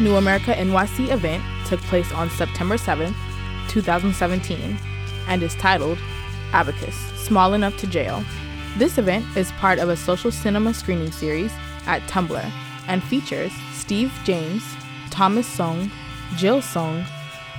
[0.00, 3.14] New America NYC event took place on September 7th,
[3.68, 4.78] 2017,
[5.28, 5.98] and is titled
[6.52, 8.24] Abacus Small Enough to Jail.
[8.76, 11.52] This event is part of a social cinema screening series
[11.86, 12.50] at Tumblr
[12.86, 14.62] and features Steve James,
[15.10, 15.90] Thomas Sung,
[16.36, 17.04] Jill Sung,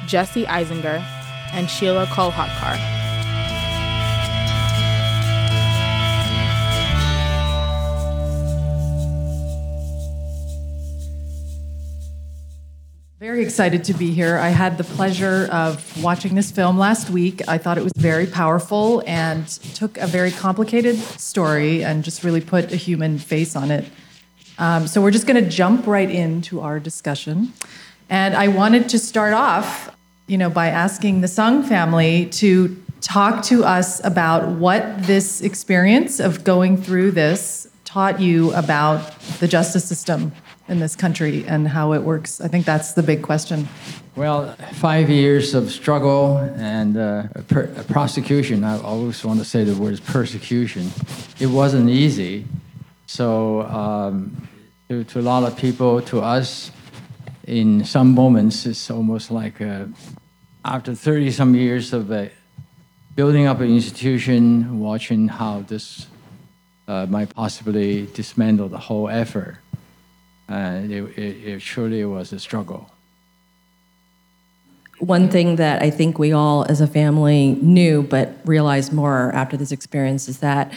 [0.07, 0.99] Jesse Eisinger,
[1.53, 3.02] and Sheelah Kolhatkar.
[13.33, 14.37] Very excited to be here.
[14.37, 17.41] I had the pleasure of watching this film last week.
[17.47, 22.41] I thought it was very powerful and took a very complicated story and just really
[22.41, 23.85] put a human face on it.
[24.59, 27.53] Um, so we're just going to jump right into our discussion.
[28.08, 29.89] And I wanted to start off,
[30.27, 36.19] you know, by asking the Sung family to talk to us about what this experience
[36.19, 40.33] of going through this taught you about the justice system
[40.67, 42.39] in this country and how it works?
[42.39, 43.67] I think that's the big question.
[44.16, 48.64] Well, five years of struggle and uh, per- prosecution.
[48.64, 50.92] I always want to say the word is persecution.
[51.39, 52.45] It wasn't easy.
[53.08, 54.47] So, um,
[54.89, 56.72] to, to, a lot of people, to us,
[57.45, 59.86] in some moments, it's almost like uh,
[60.64, 62.27] after 30 some years of uh,
[63.16, 66.08] building up an institution, watching how this
[66.88, 69.58] uh, might possibly dismantle the whole effort
[70.47, 72.89] and it, it, it surely was a struggle.
[74.99, 79.58] One thing that I think we all as a family knew but realized more after
[79.58, 80.71] this experience is that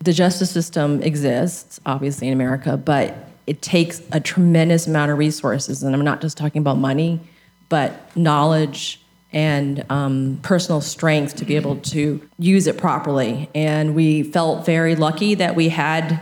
[0.00, 3.14] the justice system exists, obviously, in America, but
[3.46, 5.82] it takes a tremendous amount of resources.
[5.82, 7.20] And I'm not just talking about money,
[7.68, 9.00] but knowledge
[9.32, 13.50] and um, personal strength to be able to use it properly.
[13.54, 16.20] And we felt very lucky that we had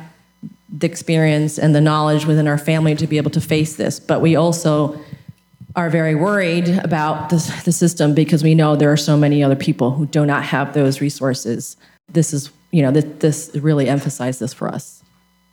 [0.69, 4.01] the experience and the knowledge within our family to be able to face this.
[4.01, 5.01] But we also
[5.77, 9.91] are very worried about the system because we know there are so many other people
[9.91, 11.77] who do not have those resources.
[12.09, 15.03] This is, you know, this, this really emphasized this for us.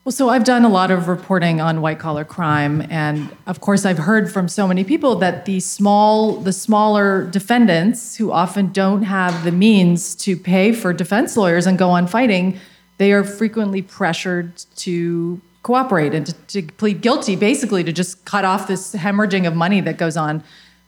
[0.05, 3.85] Well, so I've done a lot of reporting on white collar crime, and of course,
[3.85, 9.03] I've heard from so many people that the small, the smaller defendants who often don't
[9.03, 12.59] have the means to pay for defense lawyers and go on fighting
[13.03, 18.45] they are frequently pressured to cooperate and to, to, plead guilty, basically to just cut
[18.45, 20.41] off this hemorrhaging of money that goes on.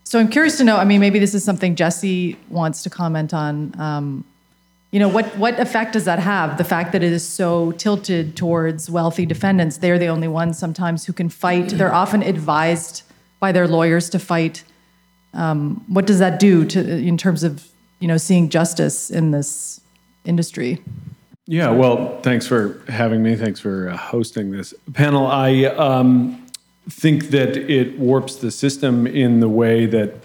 [0.05, 0.77] So I'm curious to know.
[0.77, 3.77] I mean, maybe this is something Jesse wants to comment on.
[3.77, 4.23] Um,
[4.91, 6.57] you know, what what effect does that have?
[6.57, 9.79] The fact that it is so tilted towards wealthy defendants.
[9.79, 11.67] They're the only ones sometimes who can fight.
[11.71, 13.03] They're often advised
[13.41, 14.63] by their lawyers to fight.
[15.33, 17.67] Um, what does that do to in terms of
[17.99, 19.81] you know seeing justice in this
[20.23, 20.81] industry?
[21.47, 23.35] Yeah, well, thanks for having me.
[23.35, 25.27] Thanks for uh, hosting this panel.
[25.27, 26.43] I um,
[26.89, 30.15] think that it warps the system in the way that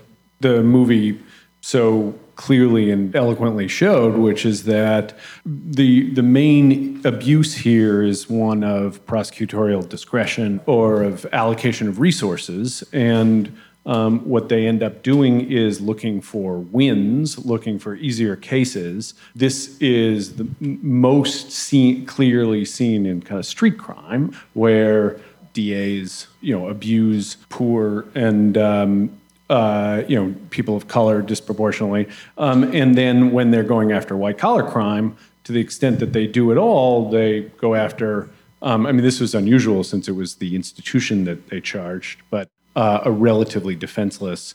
[0.41, 1.21] the movie
[1.61, 5.13] so clearly and eloquently showed, which is that
[5.45, 12.83] the the main abuse here is one of prosecutorial discretion or of allocation of resources
[12.95, 13.55] and
[13.87, 19.15] um, what they end up doing is looking for wins, looking for easier cases.
[19.35, 25.19] This is the most seen, clearly seen in kind of street crime, where
[25.55, 29.19] DAs, you know, abuse poor and um,
[29.49, 32.09] uh, you know people of color disproportionately,
[32.39, 36.27] um, and then when they're going after white collar crime, to the extent that they
[36.27, 38.29] do it all, they go after.
[38.63, 42.51] Um, I mean, this was unusual since it was the institution that they charged, but
[42.81, 44.55] uh, a relatively defenseless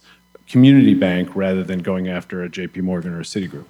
[0.49, 3.65] community bank rather than going after a JP Morgan or a Citigroup.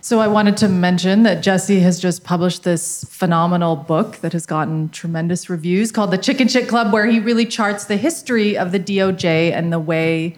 [0.00, 4.46] So I wanted to mention that Jesse has just published this phenomenal book that has
[4.46, 8.72] gotten tremendous reviews called The Chicken Shit Club, where he really charts the history of
[8.72, 10.36] the DOJ and the way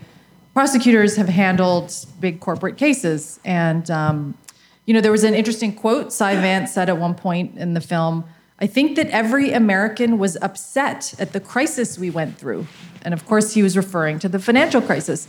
[0.52, 3.40] prosecutors have handled big corporate cases.
[3.42, 4.36] And um,
[4.84, 7.80] you know, there was an interesting quote Cy Vance said at one point in the
[7.80, 8.24] film.
[8.58, 12.66] I think that every American was upset at the crisis we went through.
[13.02, 15.28] And of course, he was referring to the financial crisis.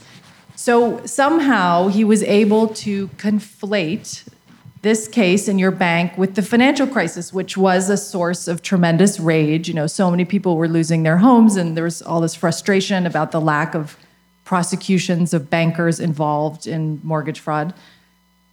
[0.55, 4.27] So somehow he was able to conflate
[4.81, 9.19] this case in your bank with the financial crisis, which was a source of tremendous
[9.19, 9.67] rage.
[9.67, 13.05] You know, so many people were losing their homes, and there was all this frustration
[13.05, 13.97] about the lack of
[14.45, 17.73] prosecutions of bankers involved in mortgage fraud.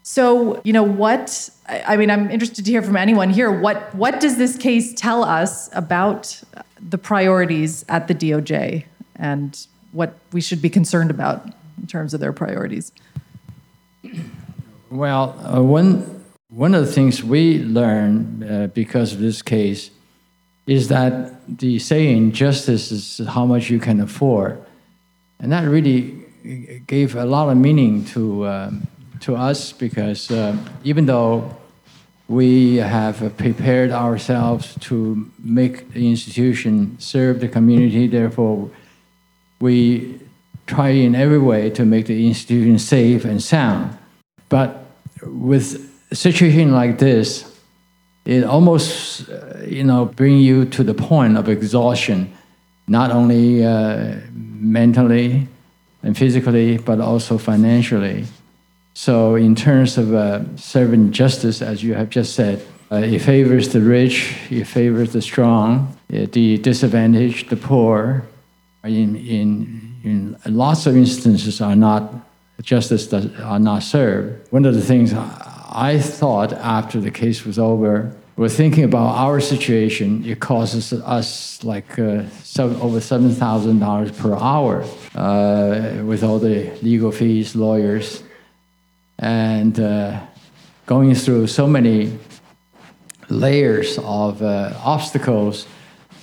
[0.06, 3.50] So, you know, what I mean, I'm interested to hear from anyone here.
[3.50, 6.40] What what does this case tell us about
[6.78, 8.84] the priorities at the DOJ?
[9.16, 11.46] and what we should be concerned about
[11.80, 12.92] in terms of their priorities?
[14.90, 19.90] Well, uh, one, one of the things we learned uh, because of this case
[20.66, 24.62] is that the saying, justice is how much you can afford.
[25.38, 26.22] And that really
[26.86, 28.86] gave a lot of meaning to, um,
[29.24, 31.56] to us because uh, even though
[32.28, 38.70] we have prepared ourselves to make the institution serve the community, therefore,
[39.60, 40.20] we
[40.66, 43.96] try in every way to make the institution safe and sound.
[44.48, 44.86] But
[45.22, 47.50] with a situation like this,
[48.24, 52.32] it almost, uh, you know, bring you to the point of exhaustion,
[52.88, 55.46] not only uh, mentally
[56.02, 58.24] and physically, but also financially.
[58.94, 63.70] So, in terms of uh, serving justice, as you have just said, uh, it favors
[63.70, 68.24] the rich, it favors the strong, uh, the disadvantaged, the poor.
[68.84, 72.14] In, in, in lots of instances, are not
[72.62, 74.52] justice does, are not served.
[74.52, 79.40] One of the things I thought after the case was over, we're thinking about our
[79.40, 80.24] situation.
[80.24, 86.38] It costs us like uh, seven, over seven thousand dollars per hour uh, with all
[86.38, 88.22] the legal fees, lawyers,
[89.18, 90.20] and uh,
[90.86, 92.18] going through so many
[93.28, 95.66] layers of uh, obstacles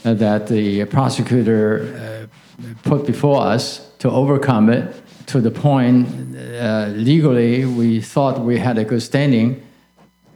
[0.04, 2.30] that the prosecutor
[2.62, 8.60] uh, put before us to overcome it to the point uh, legally we thought we
[8.60, 9.62] had a good standing,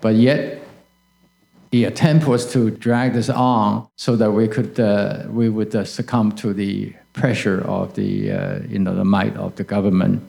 [0.01, 0.63] but yet
[1.71, 5.83] the attempt was to drag this on so that we could uh, we would uh,
[5.83, 10.23] succumb to the pressure of the uh, you know the might of the government,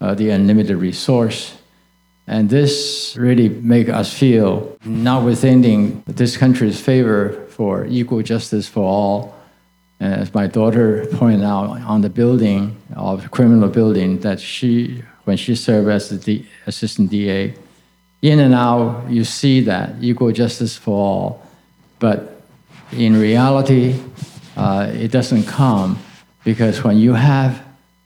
[0.00, 1.56] uh, the unlimited resource.
[2.26, 9.34] And this really make us feel, notwithstanding this country's favor for equal justice for all,
[9.98, 15.54] as my daughter pointed out on the building of criminal building, that she, when she
[15.54, 17.54] served as the assistant DA,
[18.22, 21.46] in and out, you see that equal justice for all.
[21.98, 22.42] But
[22.92, 24.00] in reality,
[24.56, 25.98] uh, it doesn't come
[26.44, 27.62] because when you have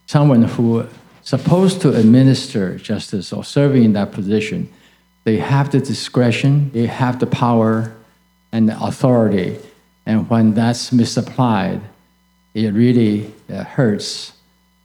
[0.07, 0.87] someone who
[1.25, 4.73] supposed to administer justice or serving in that position,
[5.25, 7.93] they have the discretion, they have the power
[8.53, 9.59] and the authority
[10.07, 11.81] and when that's misapplied,
[12.55, 14.33] it really uh, hurts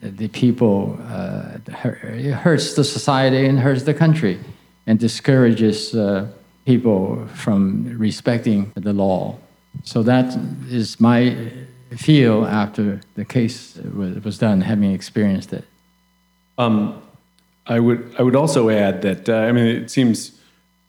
[0.02, 4.40] the people, uh, it hurts the society and hurts the country
[4.88, 6.28] and discourages uh,
[6.66, 9.38] people from respecting the law.
[9.84, 10.40] So that
[10.70, 11.52] is my
[11.98, 15.66] feel after the case was done, having experienced it.
[16.60, 17.02] Um,
[17.66, 20.40] I would I would also add that uh, I mean it seems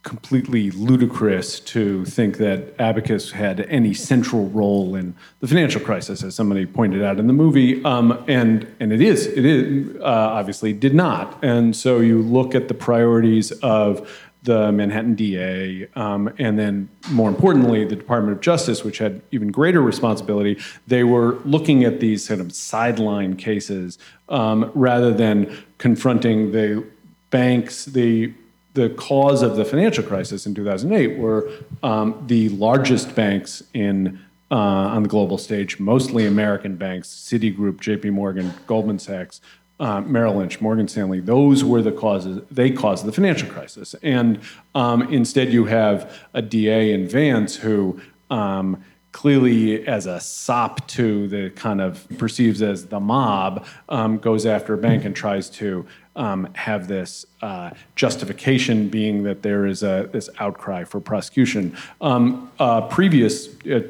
[0.03, 6.35] completely ludicrous to think that Abacus had any central role in the financial crisis, as
[6.35, 10.73] somebody pointed out in the movie, um, and and it is it is uh, obviously
[10.73, 11.39] did not.
[11.43, 14.11] And so you look at the priorities of
[14.43, 19.51] the Manhattan DA, um, and then more importantly, the Department of Justice, which had even
[19.51, 20.59] greater responsibility.
[20.87, 23.99] They were looking at these kind of sideline cases
[24.29, 26.85] um, rather than confronting the
[27.31, 28.33] banks, the
[28.75, 31.51] the cause of the financial crisis in 2008 were
[31.83, 34.21] um, the largest banks in
[34.53, 38.11] uh, on the global stage, mostly American banks, Citigroup, J.P.
[38.11, 39.41] Morgan, Goldman Sachs,
[39.81, 41.19] uh, Merrill Lynch, Morgan Stanley.
[41.19, 42.43] Those were the causes.
[42.51, 44.41] They caused the financial crisis, and
[44.75, 48.01] um, instead you have a DA in Vance who.
[48.31, 54.47] Um, clearly as a sop to the kind of perceives as the mob um, goes
[54.47, 55.85] after a bank and tries to
[56.17, 61.77] um, have this uh, justification being that there is a this outcry for prosecution.
[62.01, 63.81] Um, uh, previous, uh,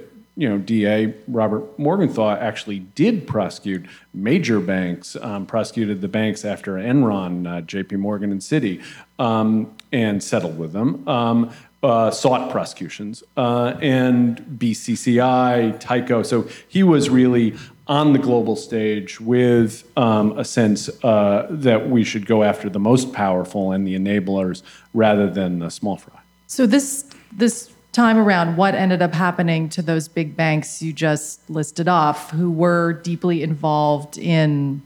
[0.41, 6.77] you know, DA Robert Morgenthau actually did prosecute major banks, um, prosecuted the banks after
[6.77, 7.97] Enron, uh, J.P.
[7.97, 8.83] Morgan, and Citi,
[9.19, 11.07] um, and settled with them.
[11.07, 16.25] Um, uh, sought prosecutions uh, and BCCI, Tyco.
[16.25, 17.55] So he was really
[17.87, 22.79] on the global stage with um, a sense uh, that we should go after the
[22.79, 24.63] most powerful and the enablers
[24.95, 26.21] rather than the small fry.
[26.47, 31.49] So this this time around, what ended up happening to those big banks you just
[31.51, 34.83] listed off, who were deeply involved in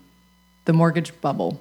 [0.65, 1.61] the mortgage bubble?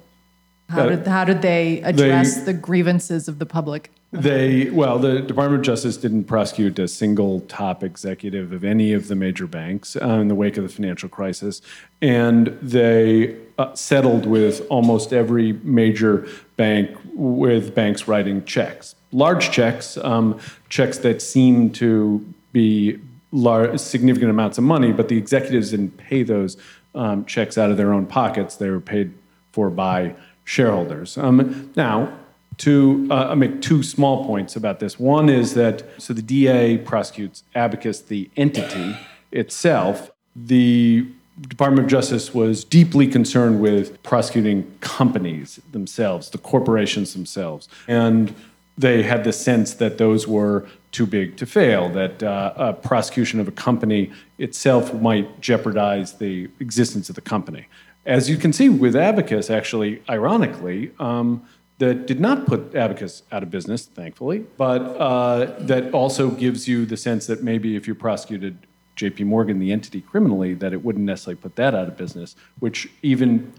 [0.70, 3.92] How did how did they address they, the grievances of the public?
[4.12, 9.08] They well, the Department of Justice didn't prosecute a single top executive of any of
[9.08, 11.62] the major banks uh, in the wake of the financial crisis,
[12.02, 19.98] and they uh, settled with almost every major bank with banks writing checks, large checks,
[19.98, 20.40] um,
[20.70, 23.00] checks that seem to be
[23.32, 26.58] large, significant amounts of money, but the executives didn't pay those
[26.96, 29.14] um, checks out of their own pockets; they were paid
[29.52, 31.18] for by shareholders.
[31.18, 32.18] Um, now,
[32.58, 35.00] to uh, make two small points about this.
[35.00, 38.98] One is that so the DA prosecutes Abacus, the entity
[39.32, 40.12] itself.
[40.36, 41.08] The
[41.42, 48.36] Department of Justice was deeply concerned with prosecuting companies themselves, the corporations themselves, and
[48.78, 53.40] they had the sense that those were too big to fail, that uh, a prosecution
[53.40, 57.68] of a company itself might jeopardize the existence of the company.
[58.06, 61.48] As you can see with Abacus, actually, ironically, um,
[61.80, 66.86] that did not put Abacus out of business, thankfully, but uh, that also gives you
[66.86, 68.58] the sense that maybe if you prosecuted
[68.96, 72.90] JP Morgan, the entity, criminally, that it wouldn't necessarily put that out of business, which
[73.02, 73.52] even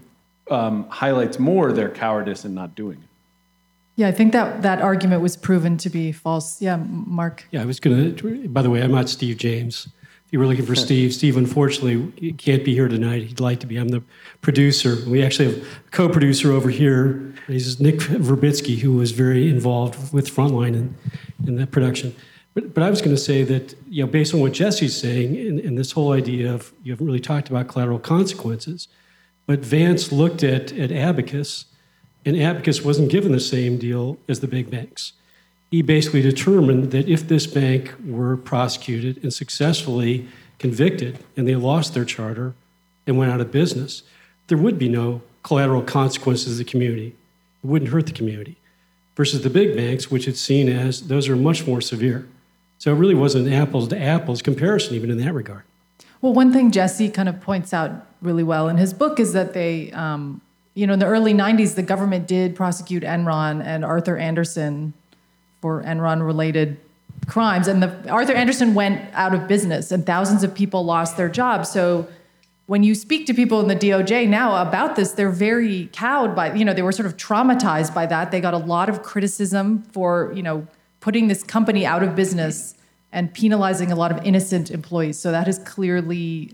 [0.49, 3.09] um, highlights more their cowardice in not doing it.
[3.95, 6.61] Yeah, I think that that argument was proven to be false.
[6.61, 7.47] Yeah, Mark.
[7.51, 8.47] Yeah, I was going to.
[8.49, 9.87] By the way, I'm not Steve James.
[10.25, 13.23] If you were looking for Steve, Steve unfortunately can't be here tonight.
[13.23, 13.77] He'd like to be.
[13.77, 14.03] I'm the
[14.41, 14.97] producer.
[15.07, 17.33] We actually have a co-producer over here.
[17.47, 20.95] He's Nick Verbitsky, who was very involved with Frontline in,
[21.45, 22.15] in that production.
[22.55, 25.37] But, but I was going to say that, you know, based on what Jesse's saying,
[25.37, 28.87] and, and this whole idea of you haven't really talked about collateral consequences,
[29.45, 31.65] but Vance looked at, at Abacus
[32.25, 35.13] and Abacus wasn't given the same deal as the big banks.
[35.69, 40.27] He basically determined that if this bank were prosecuted and successfully
[40.57, 42.55] convicted and they lost their charter
[43.05, 44.03] and went out of business,
[44.47, 47.15] there would be no collateral consequences to the community.
[47.63, 48.57] It wouldn't hurt the community.
[49.15, 52.27] Versus the big banks, which it's seen as those are much more severe.
[52.79, 55.63] So it really wasn't apples to apples comparison, even in that regard.
[56.21, 59.53] Well, one thing Jesse kind of points out really well in his book is that
[59.53, 60.41] they um,
[60.75, 64.93] you know, in the early 90s, the government did prosecute Enron and Arthur Andersen
[65.61, 66.77] for Enron related
[67.27, 67.67] crimes.
[67.67, 71.69] And the, Arthur Andersen went out of business and thousands of people lost their jobs.
[71.69, 72.07] So
[72.67, 76.53] when you speak to people in the DOJ now about this, they're very cowed by,
[76.53, 78.31] you know, they were sort of traumatized by that.
[78.31, 80.67] They got a lot of criticism for, you know,
[80.99, 82.75] putting this company out of business
[83.13, 85.17] and penalizing a lot of innocent employees.
[85.17, 86.51] So that has clearly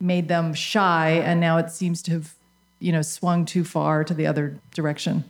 [0.00, 1.10] made them shy.
[1.24, 2.37] And now it seems to have
[2.80, 5.24] you know, swung too far to the other direction.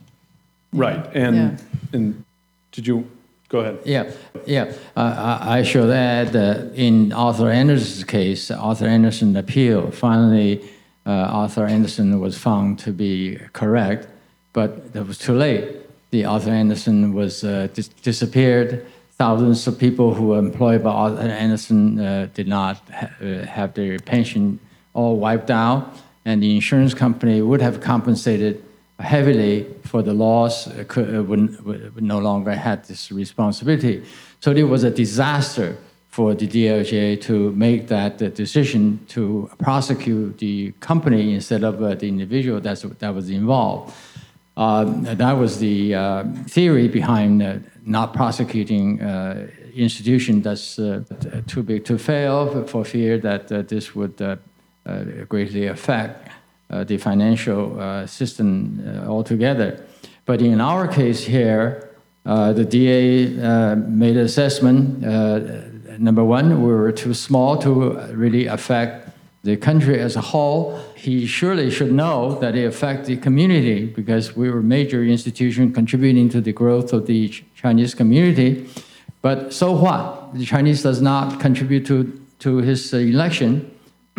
[0.73, 1.03] Right.
[1.15, 1.57] And Yeah.
[1.93, 2.23] and
[2.71, 3.03] did you
[3.49, 3.77] go ahead?
[3.85, 4.11] Yeah,
[4.45, 4.71] yeah.
[4.95, 9.89] Uh, I I should add that in Arthur Andersen's case, Arthur Andersen appeal.
[9.91, 10.61] Finally,
[11.05, 14.07] uh, Arthur Andersen was found to be correct,
[14.53, 15.63] but it was too late.
[16.11, 18.85] The Arthur Andersen was uh, dis- disappeared.
[19.17, 23.73] Thousands of people who were employed by Arthur Andersen uh, did not ha- uh, have
[23.73, 24.59] their pension
[24.93, 25.81] all wiped out
[26.25, 28.63] and the insurance company would have compensated
[28.99, 34.03] heavily for the loss, uh, could, uh, would, would no longer had this responsibility.
[34.41, 35.77] So it was a disaster
[36.09, 41.95] for the DOJ to make that uh, decision to prosecute the company instead of uh,
[41.95, 43.93] the individual that's, that was involved.
[44.57, 44.83] Uh,
[45.15, 48.99] that was the uh, theory behind not prosecuting
[49.73, 54.17] institution that's too big to fail for fear that this would
[54.85, 56.29] Uh, greatly affect
[56.71, 59.83] uh, the financial uh, system uh, altogether.
[60.25, 61.89] But in our case here,
[62.25, 63.27] uh, the DA
[63.75, 65.01] made an assessment.
[65.99, 69.09] number one, we were too small to really affect
[69.43, 70.79] the country as a whole.
[70.95, 75.73] He surely should know that it affects the community because we were a major institution
[75.73, 78.69] contributing to the growth of the Chinese community.
[79.21, 80.33] But so what?
[80.33, 83.69] The Chinese does not contribute to, to his election.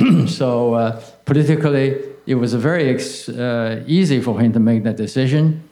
[0.27, 5.63] so uh, politically, it was very uh, easy for him to make that decision.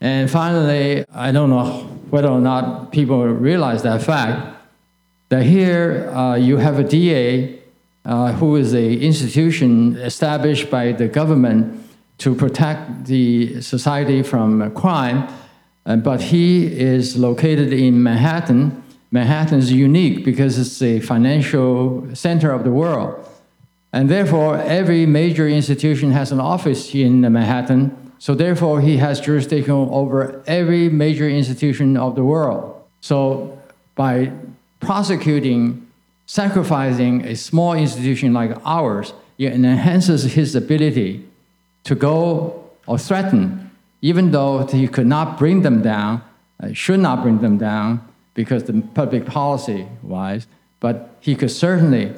[0.00, 4.56] And finally, I don't know whether or not people realize that fact
[5.28, 7.58] that here uh, you have a DA
[8.04, 11.88] uh, who is an institution established by the government
[12.18, 15.28] to protect the society from crime,
[15.86, 18.82] uh, but he is located in Manhattan.
[19.10, 23.26] Manhattan is unique because it's the financial center of the world.
[23.92, 28.12] And therefore, every major institution has an office in Manhattan.
[28.18, 32.80] So therefore, he has jurisdiction over every major institution of the world.
[33.00, 33.58] So
[33.96, 34.32] by
[34.78, 35.86] prosecuting,
[36.26, 41.24] sacrificing a small institution like ours, it enhances his ability
[41.84, 43.70] to go or threaten,
[44.02, 46.22] even though he could not bring them down,
[46.62, 48.00] uh, should not bring them down
[48.34, 50.46] because the public policy wise,
[50.78, 52.12] but he could certainly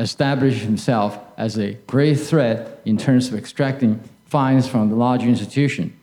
[0.00, 5.96] established himself as a great threat in terms of extracting fines from the larger institution.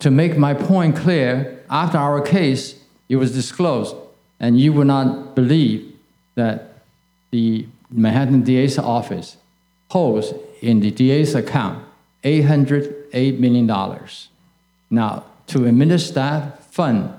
[0.00, 3.94] To make my point clear, after our case, it was disclosed,
[4.40, 5.94] and you would not believe
[6.34, 6.82] that
[7.30, 9.36] the Manhattan DA's office
[9.90, 11.84] holds in the DA's account
[12.24, 13.66] $808 million.
[14.90, 17.12] Now, to administer that fund.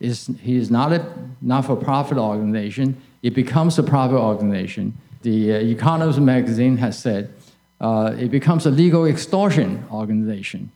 [0.00, 1.06] Is he is not a
[1.40, 3.00] not-for-profit organization.
[3.22, 4.98] It becomes a private organization.
[5.26, 7.34] The uh, Economist magazine has said
[7.80, 10.70] uh, it becomes a legal extortion organization.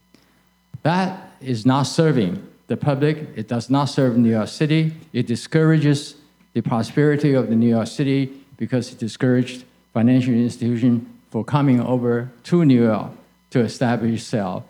[0.83, 3.29] That is not serving the public.
[3.37, 4.91] It does not serve New York City.
[5.13, 6.15] It discourages
[6.51, 12.29] the prosperity of the New York City because it discouraged financial institutions for coming over
[12.43, 13.11] to New York
[13.51, 14.65] to establish itself.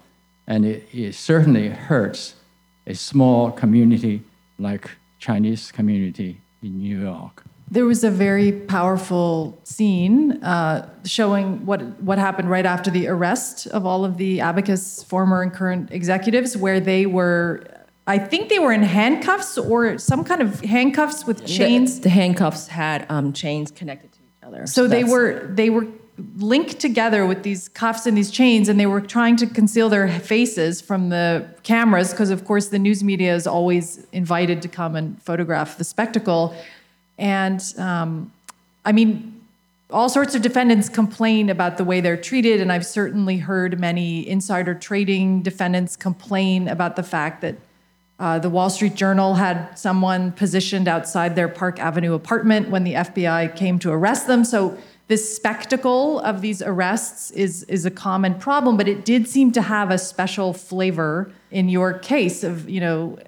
[0.46, 2.36] And it, it certainly hurts
[2.86, 4.22] a small community
[4.60, 7.44] like Chinese community in New York.
[7.72, 13.66] There was a very powerful scene uh, showing what what happened right after the arrest
[13.68, 17.64] of all of the Abacus former and current executives, where they were,
[18.08, 21.96] I think they were in handcuffs or some kind of handcuffs with chains.
[21.96, 24.68] The, the handcuffs had um, chains connected to each other.
[24.68, 25.88] So they were they were
[26.36, 30.10] linked together with these cuffs and these chains, and they were trying to conceal their
[30.20, 34.98] faces from the cameras because, of course, the news media is always invited to come
[34.98, 36.54] and photograph the spectacle.
[37.22, 38.34] And um,
[38.84, 39.42] I mean,
[39.92, 44.28] all sorts of defendants complain about the way they're treated, and I've certainly heard many
[44.28, 47.56] insider trading defendants complain about the fact that
[48.20, 52.94] uh, the Wall Street Journal had someone positioned outside their Park Avenue apartment when the
[52.94, 54.44] FBI came to arrest them.
[54.44, 59.52] So this spectacle of these arrests is is a common problem, but it did seem
[59.52, 63.20] to have a special flavor in your case of you know.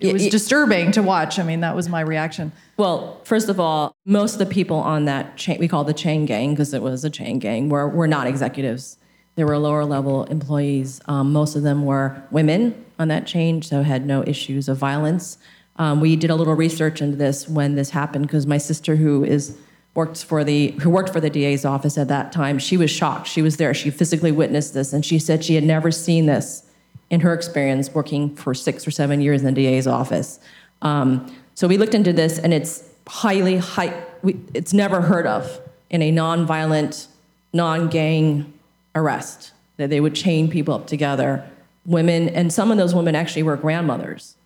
[0.00, 1.38] It was disturbing to watch.
[1.38, 2.52] I mean, that was my reaction.
[2.76, 6.24] Well, first of all, most of the people on that chain, we call the chain
[6.24, 8.96] gang because it was a chain gang, were, were not executives.
[9.34, 11.00] They were lower level employees.
[11.06, 15.38] Um, most of them were women on that chain, so had no issues of violence.
[15.76, 19.24] Um, we did a little research into this when this happened because my sister, who
[19.24, 19.56] is
[19.94, 23.28] worked for the who worked for the DA's office at that time, she was shocked.
[23.28, 23.72] She was there.
[23.74, 26.67] She physically witnessed this, and she said she had never seen this
[27.10, 30.40] in her experience working for six or seven years in the DA's office.
[30.82, 33.92] Um, so we looked into this, and it's highly, high,
[34.22, 37.06] we, it's never heard of in a nonviolent,
[37.52, 38.52] non-gang
[38.94, 41.48] arrest that they would chain people up together,
[41.86, 44.36] women, and some of those women actually were grandmothers,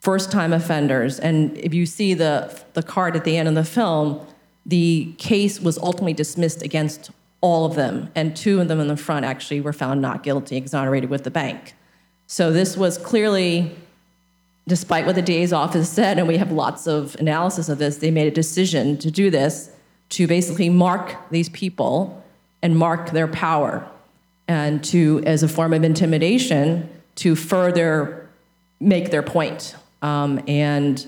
[0.00, 1.20] first-time offenders.
[1.20, 4.26] And if you see the the card at the end of the film,
[4.64, 7.10] the case was ultimately dismissed against
[7.46, 10.56] all of them, and two of them in the front actually were found not guilty,
[10.56, 11.74] exonerated with the bank.
[12.26, 13.76] So this was clearly,
[14.66, 18.10] despite what the DA's office said, and we have lots of analysis of this, they
[18.10, 19.70] made a decision to do this
[20.08, 22.20] to basically mark these people
[22.62, 23.88] and mark their power,
[24.48, 28.28] and to, as a form of intimidation, to further
[28.80, 29.76] make their point.
[30.02, 31.06] Um, and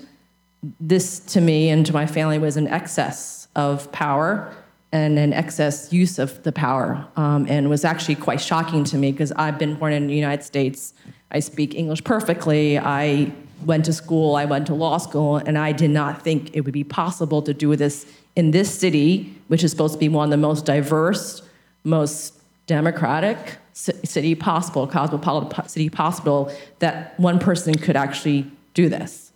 [0.81, 4.55] this, to me and to my family, was an excess of power
[4.93, 9.13] and an excess use of the power, um, and was actually quite shocking to me
[9.13, 10.95] because I've been born in the United States.
[11.31, 12.79] I speak English perfectly.
[12.79, 13.33] I
[13.65, 16.73] went to school, I went to law school, and I did not think it would
[16.73, 20.31] be possible to do this in this city, which is supposed to be one of
[20.31, 21.43] the most diverse,
[21.85, 22.35] most
[22.67, 23.37] democratic
[23.75, 29.33] ci- city possible, cosmopolitan po- city possible, that one person could actually do this.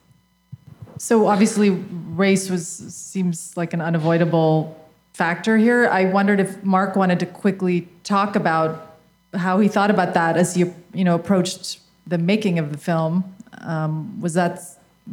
[0.99, 4.79] So obviously, race was seems like an unavoidable
[5.13, 5.89] factor here.
[5.89, 8.97] I wondered if Mark wanted to quickly talk about
[9.35, 13.35] how he thought about that as you you know approached the making of the film.
[13.59, 14.61] Um, was that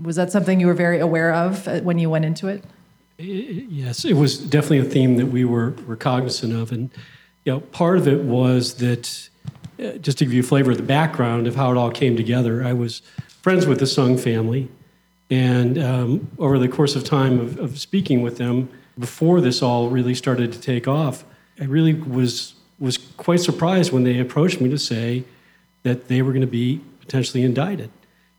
[0.03, 2.63] was that something you were very aware of uh, when you went into it?
[3.17, 6.71] Yes, it was definitely a theme that we were, were cognizant of.
[6.71, 6.89] And
[7.43, 9.29] you know, part of it was that,
[9.77, 12.15] uh, just to give you a flavor of the background of how it all came
[12.15, 13.01] together, I was
[13.41, 14.69] friends with the Sung family.
[15.29, 19.89] And um, over the course of time of, of speaking with them, before this all
[19.89, 21.23] really started to take off,
[21.59, 25.23] I really was, was quite surprised when they approached me to say
[25.83, 27.89] that they were going to be potentially indicted.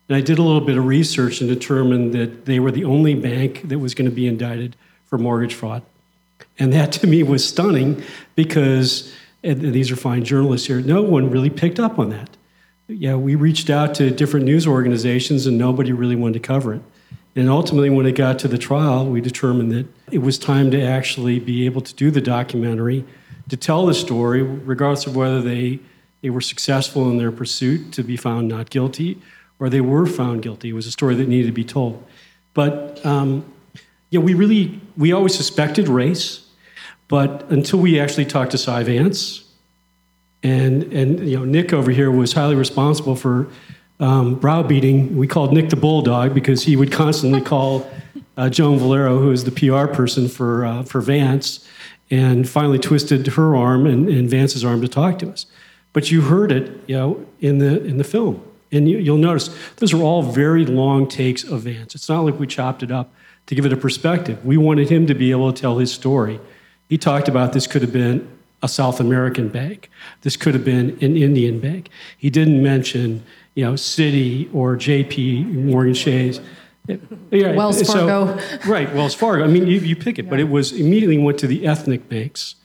[0.09, 3.14] And I did a little bit of research and determined that they were the only
[3.14, 5.83] bank that was going to be indicted for mortgage fraud.
[6.59, 8.03] And that to me was stunning
[8.35, 12.29] because, these are fine journalists here, no one really picked up on that.
[12.88, 16.83] Yeah, we reached out to different news organizations and nobody really wanted to cover it.
[17.37, 20.83] And ultimately, when it got to the trial, we determined that it was time to
[20.83, 23.05] actually be able to do the documentary,
[23.49, 25.79] to tell the story, regardless of whether they,
[26.23, 29.21] they were successful in their pursuit to be found not guilty
[29.61, 30.71] or they were found guilty.
[30.71, 32.03] It was a story that needed to be told.
[32.55, 33.45] But um,
[34.09, 36.49] yeah, we really, we always suspected race,
[37.07, 39.45] but until we actually talked to Cy Vance,
[40.43, 43.49] and, and you know, Nick over here was highly responsible for
[44.01, 45.17] um, browbeating.
[45.17, 47.89] We called Nick the Bulldog because he would constantly call
[48.37, 51.67] uh, Joan Vollero, who is the PR person for, uh, for Vance,
[52.11, 55.47] and finally twisted her arm and, and Vance's arm to talk to us.
[55.93, 58.43] But you heard it, you know, in the, in the film.
[58.73, 61.95] And you, you'll notice those are all very long takes of Vance.
[61.95, 63.13] It's not like we chopped it up
[63.47, 64.45] to give it a perspective.
[64.45, 66.41] We wanted him to be able to tell his story.
[66.89, 68.29] He talked about this could have been
[68.63, 69.91] a South American bank.
[70.23, 71.89] This could have been an Indian bank.
[72.17, 75.45] He didn't mention, you know, Citi or J.P.
[75.45, 76.41] Morgan Chase.
[77.31, 78.39] Yeah, Wells Fargo.
[78.39, 79.45] So, right, Wells Fargo.
[79.45, 80.31] I mean, you, you pick it, yeah.
[80.31, 82.57] but it was immediately went to the ethnic banks.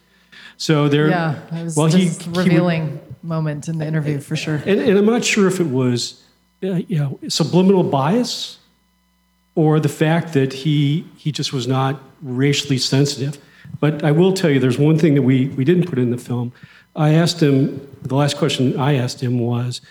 [0.58, 4.36] So there, yeah, it was well, he, revealing he would, moment in the interview for
[4.36, 4.56] sure.
[4.66, 6.24] And, and, I'm not sure if it was,
[6.64, 8.58] uh, you know, subliminal bias,
[9.56, 13.38] or the fact that he he just was not racially sensitive.
[13.80, 16.18] But I will tell you, there's one thing that we we didn't put in the
[16.18, 16.52] film.
[16.96, 17.88] I asked him.
[18.02, 19.82] The last question I asked him was,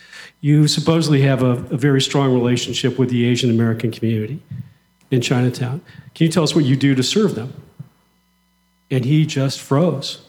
[0.41, 4.41] "You supposedly have a, a very strong relationship with the Asian American community
[5.11, 5.81] in Chinatown.
[6.15, 7.53] Can you tell us what you do to serve them?"
[8.91, 10.21] And he just froze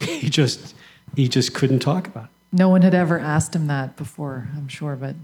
[0.00, 0.74] he just
[1.16, 2.30] he just couldn't talk about it.
[2.52, 5.14] No one had ever asked him that before, I'm sure, but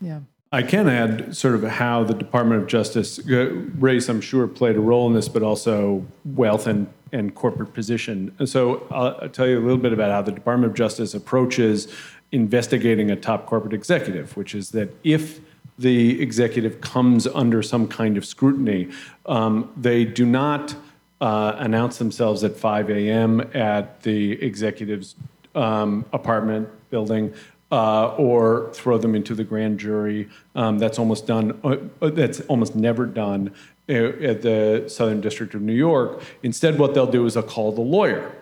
[0.00, 0.20] yeah.
[0.52, 4.74] I can add sort of how the Department of Justice, uh, race, I'm sure, played
[4.74, 8.34] a role in this, but also wealth and, and corporate position.
[8.46, 11.86] So I'll, I'll tell you a little bit about how the Department of Justice approaches
[12.32, 15.38] investigating a top corporate executive, which is that if
[15.78, 18.88] the executive comes under some kind of scrutiny,
[19.26, 20.74] um, they do not
[21.20, 23.40] uh, announce themselves at 5 a.m.
[23.54, 25.14] at the executive's
[25.54, 27.32] um, apartment building.
[27.72, 30.28] Uh, or throw them into the grand jury.
[30.56, 31.60] Um, that's almost done.
[31.62, 33.54] Uh, uh that's almost never done
[33.88, 36.20] uh, at the Southern District of New York.
[36.42, 38.39] Instead, what they'll do is they'll call the lawyer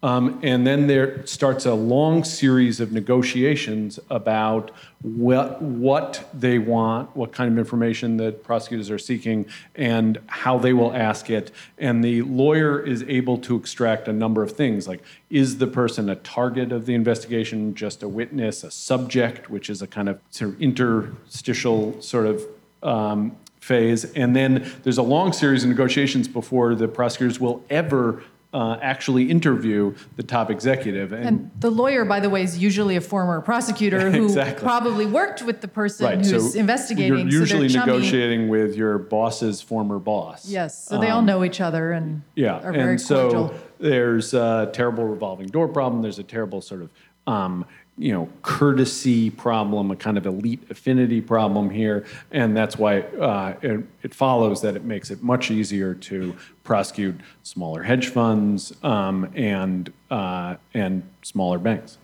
[0.00, 4.70] um, and then there starts a long series of negotiations about
[5.02, 10.72] what, what they want, what kind of information that prosecutors are seeking, and how they
[10.72, 11.50] will ask it.
[11.78, 16.08] And the lawyer is able to extract a number of things like is the person
[16.08, 20.20] a target of the investigation, just a witness, a subject, which is a kind of
[20.30, 22.46] sort of interstitial sort of
[22.84, 24.04] um, phase.
[24.12, 29.30] And then there's a long series of negotiations before the prosecutors will ever uh, actually
[29.30, 31.12] interview the top executive.
[31.12, 34.62] And, and, the lawyer, by the way, is usually a former prosecutor who exactly.
[34.62, 36.18] probably worked with the person right.
[36.18, 37.28] who's so investigating.
[37.28, 40.48] You're usually so negotiating with your boss's former boss.
[40.48, 43.54] Yes, so they um, all know each other and yeah, are very and so cordial.
[43.78, 46.00] there's a terrible revolving door problem.
[46.00, 46.90] There's a terrible sort of
[47.26, 47.66] um,
[47.98, 53.54] you know courtesy problem, a kind of elite affinity problem here, and that's why uh,
[53.60, 56.34] it, it, follows that it makes it much easier to
[56.64, 61.98] prosecute smaller hedge funds um, and uh, and smaller banks.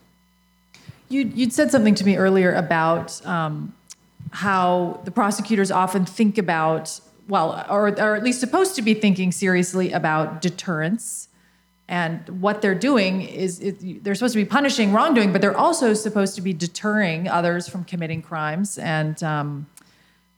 [1.08, 3.72] You you'd said something to me earlier about um,
[4.30, 9.32] how the prosecutors often think about well, or, or at least supposed to be thinking
[9.32, 11.23] seriously about deterrence
[11.88, 13.58] and what they're doing is,
[14.02, 17.84] they're supposed to be punishing wrongdoing, but they're also supposed to be deterring others from
[17.84, 18.78] committing crimes.
[18.78, 19.66] And um,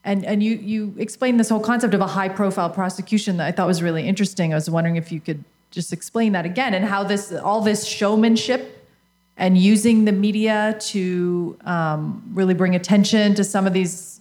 [0.02, 3.52] and and you you explained this whole concept of a high profile prosecution that I
[3.52, 4.52] thought was really interesting.
[4.52, 7.87] I was wondering if you could just explain that again and how this all this
[7.87, 8.88] showmanship
[9.37, 14.20] and using the media to um, really bring attention to some of these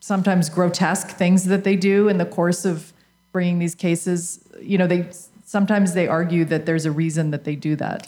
[0.00, 2.92] sometimes grotesque things that they do in the course of
[3.32, 4.40] bringing these cases.
[4.60, 5.08] You know, they
[5.46, 8.06] sometimes they argue that there's a reason that they do that.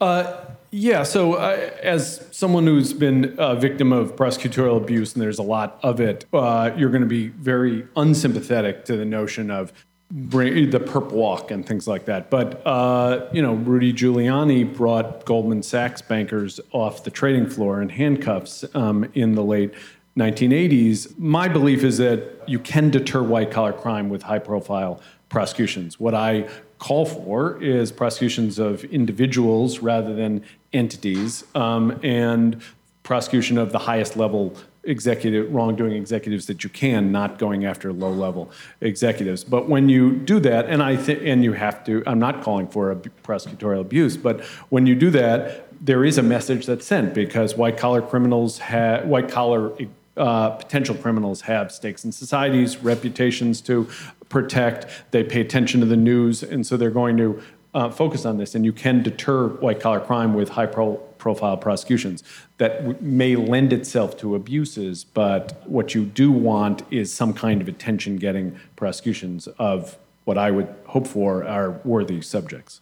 [0.00, 5.38] Uh, yeah, so uh, as someone who's been a victim of prosecutorial abuse, and there's
[5.38, 9.72] a lot of it, uh, you're going to be very unsympathetic to the notion of
[10.10, 12.30] bring, the perp walk and things like that.
[12.30, 17.88] But uh, you know, Rudy Giuliani brought Goldman Sachs bankers off the trading floor in
[17.88, 19.72] handcuffs um, in the late
[20.18, 21.18] 1980s.
[21.18, 26.00] My belief is that you can deter white collar crime with high profile prosecutions.
[26.00, 32.62] What I call for is prosecutions of individuals rather than entities, um, and
[33.02, 38.10] prosecution of the highest level executive wrongdoing executives that you can, not going after low
[38.10, 39.44] level executives.
[39.44, 42.68] But when you do that, and I think, and you have to, I'm not calling
[42.68, 47.14] for a prosecutorial abuse, but when you do that, there is a message that's sent
[47.14, 49.72] because white collar criminals have white collar
[50.18, 53.88] uh, potential criminals have stakes in societies, reputations to
[54.28, 54.86] protect.
[55.10, 57.42] They pay attention to the news, and so they're going to
[57.74, 58.54] uh, focus on this.
[58.54, 62.22] And you can deter white collar crime with high pro- profile prosecutions.
[62.58, 67.60] That w- may lend itself to abuses, but what you do want is some kind
[67.60, 72.80] of attention getting prosecutions of what I would hope for are worthy subjects.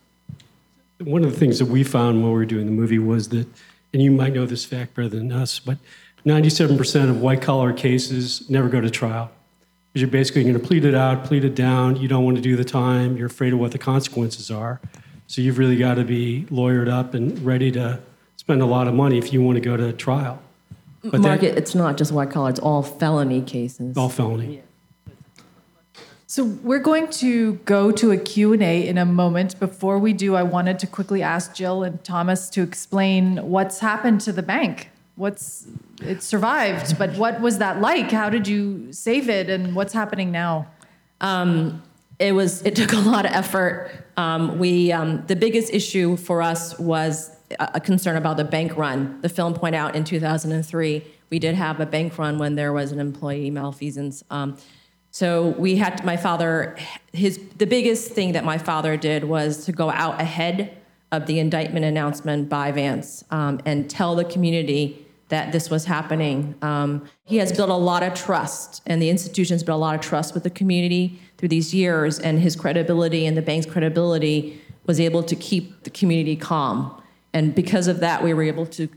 [0.98, 3.46] One of the things that we found while we were doing the movie was that,
[3.92, 5.78] and you might know this fact better than us, but
[6.24, 9.30] 97% of white collar cases never go to trial.
[9.96, 11.96] Because you're basically going to plead it out, plead it down.
[11.96, 13.16] You don't want to do the time.
[13.16, 14.78] You're afraid of what the consequences are.
[15.26, 18.00] So you've really got to be lawyered up and ready to
[18.36, 20.42] spend a lot of money if you want to go to trial.
[21.02, 23.96] But Mark, that, it's not just white collar, it's all felony cases.
[23.96, 24.62] all felony.
[26.26, 29.58] So we're going to go to a Q&A in a moment.
[29.58, 34.20] Before we do, I wanted to quickly ask Jill and Thomas to explain what's happened
[34.20, 34.90] to the bank.
[35.16, 35.66] What's
[36.02, 38.10] it survived, but what was that like?
[38.10, 40.68] How did you save it and what's happening now?
[42.18, 43.90] it was it took a lot of effort.
[44.16, 49.20] Um, we um, the biggest issue for us was a, concern about the bank run.
[49.22, 52.92] The film point out in 2003 we did have a bank run when there was
[52.92, 54.22] an employee malfeasance.
[54.30, 54.56] Um,
[55.10, 56.76] so we had my father.
[57.12, 60.76] His the biggest thing that my father did was to go out ahead
[61.12, 66.54] of the indictment announcement by Vance um, and tell the community that this was happening.
[66.62, 70.00] Um, he has built a lot of trust, and the institution's built a lot of
[70.00, 75.00] trust with the community through these years, and his credibility and the bank's credibility was
[75.00, 77.02] able to keep the community calm.
[77.32, 78.88] And because of that, we were able to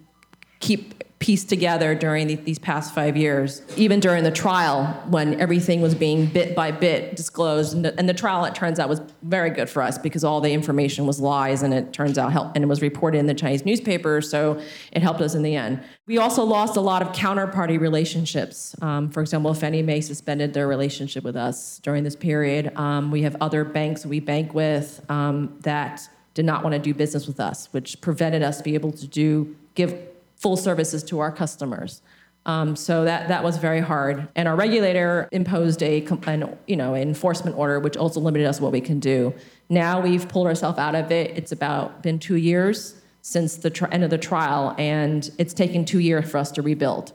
[0.60, 5.82] keep piece together during the, these past five years, even during the trial when everything
[5.82, 7.74] was being bit by bit disclosed.
[7.74, 10.40] And the, and the trial, it turns out, was very good for us because all
[10.40, 13.34] the information was lies, and it turns out help, and it was reported in the
[13.34, 14.62] Chinese newspaper, so
[14.94, 15.84] it helped us in the end.
[16.08, 18.74] We also lost a lot of counterparty relationships.
[18.82, 22.72] Um, for example, Fannie Mae suspended their relationship with us during this period.
[22.78, 26.94] Um, we have other banks we bank with um, that did not want to do
[26.94, 30.09] business with us, which prevented us to be able to do give
[30.40, 32.02] full services to our customers.
[32.46, 36.96] Um, so that that was very hard, and our regulator imposed a an, you know
[36.96, 39.34] enforcement order, which also limited us what we can do.
[39.68, 41.38] Now we've pulled ourselves out of it.
[41.38, 45.86] It's about been two years since the tri- end of the trial, and it's taken
[45.86, 47.12] two years for us to rebuild.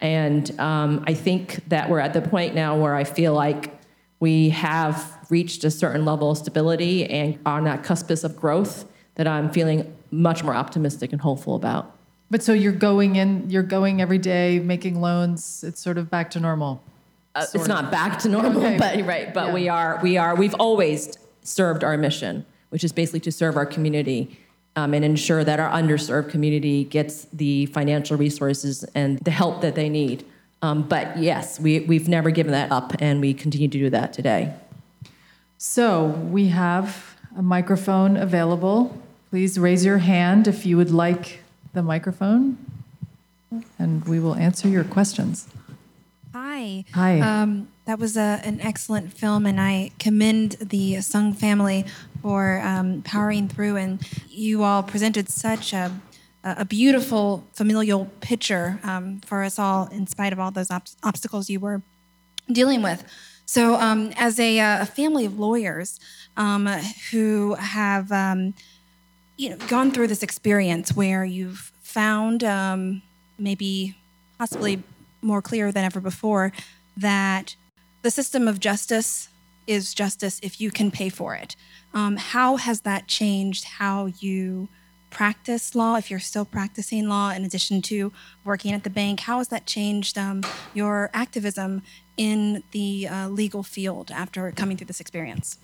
[0.00, 3.74] And um, I think that we're at the point now where I feel like
[4.20, 8.84] we have reached a certain level of stability and on that cuspis of growth
[9.16, 11.97] that I'm feeling much more optimistic and hopeful about.
[12.30, 15.64] But so you're going in, you're going every day, making loans.
[15.66, 16.82] It's sort of back to normal.
[17.34, 17.68] Uh, it's of.
[17.68, 18.76] not back to normal, Okay.
[18.78, 19.32] but right.
[19.32, 19.54] But Yeah.
[19.54, 23.64] we are we are we've always served our mission, which is basically to serve our
[23.66, 24.38] community
[24.76, 29.74] um, and ensure that our underserved community gets the financial resources and the help that
[29.74, 30.24] they need.
[30.60, 34.12] Um, but yes, we we've never given that up, and we continue to do that
[34.12, 34.52] today.
[35.56, 39.00] So we have a microphone available.
[39.30, 41.40] Please raise your hand if you would like
[41.72, 42.58] the microphone,
[43.78, 45.48] and we will answer your questions.
[46.34, 46.84] Hi.
[46.92, 47.20] Hi.
[47.20, 51.84] Um, that was a, an excellent film, and I commend the Sung family
[52.20, 53.76] for um, powering through.
[53.76, 55.92] And you all presented such a,
[56.44, 61.48] a beautiful familial picture um, for us all, in spite of all those ob- obstacles
[61.48, 61.82] you were
[62.52, 63.04] dealing with.
[63.46, 65.98] So, um, as a, uh, a family of lawyers
[66.36, 66.66] um,
[67.10, 68.52] who have um,
[69.38, 73.00] you know gone through this experience where you've found um,
[73.38, 73.96] maybe
[74.38, 74.82] possibly
[75.22, 76.52] more clear than ever before
[76.96, 77.56] that
[78.02, 79.28] the system of justice
[79.66, 81.54] is justice if you can pay for it.
[81.94, 84.68] Um, how has that changed how you
[85.10, 88.12] practice law, if you're still practicing law, in addition to
[88.44, 89.20] working at the bank?
[89.20, 90.42] How has that changed um,
[90.74, 91.82] your activism
[92.16, 95.58] in the uh, legal field after coming through this experience?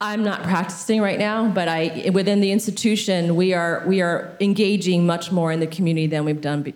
[0.00, 5.06] I'm not practicing right now, but I within the institution we are we are engaging
[5.06, 6.74] much more in the community than we've done.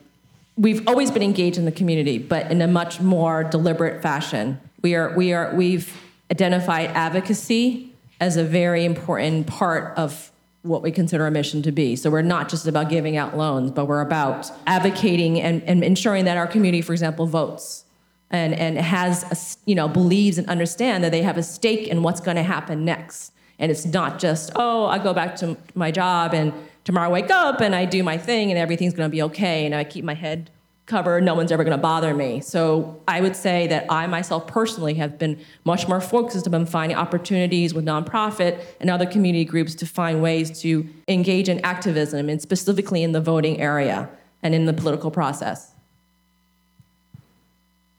[0.57, 4.59] We've always been engaged in the community, but in a much more deliberate fashion.
[4.81, 5.95] We are we are we've
[6.31, 11.97] identified advocacy as a very important part of what we consider our mission to be.
[11.97, 16.27] So we're not just about giving out loans, but we're about advocating and, and ensuring
[16.27, 17.85] that our community, for example, votes
[18.31, 22.03] and, and has, a you know, believes and understand that they have a stake in
[22.03, 23.33] what's going to happen next.
[23.59, 26.53] And it's not just, oh, I go back to my job and
[26.85, 29.67] tomorrow I wake up and I do my thing and everything's going to be okay
[29.67, 30.51] and I keep my head
[30.87, 31.23] covered.
[31.23, 32.41] No one's ever going to bother me.
[32.41, 36.99] So I would say that I myself personally have been much more focused on finding
[36.99, 42.43] opportunities with nonprofit and other community groups to find ways to engage in activism and
[42.43, 44.11] specifically in the voting area
[44.43, 45.75] and in the political process.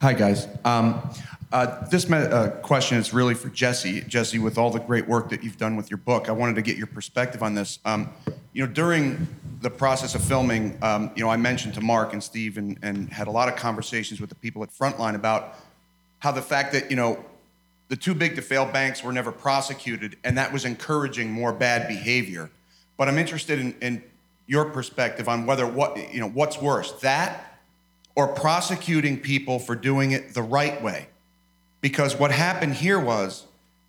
[0.02, 0.48] Hi, guys.
[0.66, 1.00] Um,
[1.52, 4.02] uh, this me- uh, question is really for Jesse.
[4.02, 6.64] Jesse, with all the great work that you've done with your book, I wanted to
[6.64, 7.78] get your perspective on this.
[7.86, 8.10] Um,
[8.52, 9.28] you know, during
[9.62, 13.14] the process of filming, um, you know, I mentioned to Mark and Steve and, and
[13.14, 15.54] had a lot of conversations with the people at Frontline about
[16.18, 17.24] how the fact that, you know,
[17.90, 21.88] the too big to fail banks were never prosecuted, and that was encouraging more bad
[21.88, 22.50] behavior.
[22.98, 24.04] But I'm interested in, in
[24.48, 27.51] your perspective on whether what, you know, what's worse, that
[28.16, 31.08] or prosecuting people for doing it the right way.
[31.82, 33.46] Because what happened here was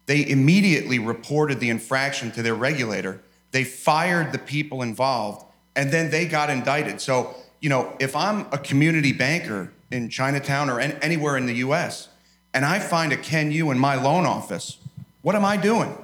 [0.06, 5.44] they immediately reported the infraction to their regulator, they fired the people involved,
[5.76, 7.00] and then they got indicted.
[7.00, 11.54] So you know, if I'm a community banker in Chinatown or an- anywhere in the
[11.54, 12.08] US
[12.52, 14.78] and I find a Ken Yu in my loan office,
[15.22, 15.96] what am I doing?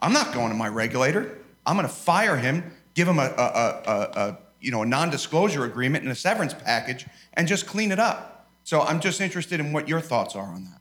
[0.00, 1.38] I'm not going to my regulator.
[1.64, 5.64] I'm going to fire him, give him a, a, a, a you know a non-disclosure
[5.64, 8.48] agreement and a severance package, and just clean it up.
[8.64, 10.80] So I'm just interested in what your thoughts are on that.